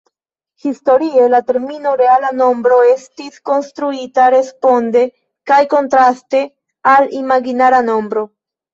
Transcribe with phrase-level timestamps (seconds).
[0.63, 5.07] Historie la termino "reala nombro" estis konstruita responde
[5.53, 6.45] kaj kontraste
[6.99, 8.31] al imaginara nombro.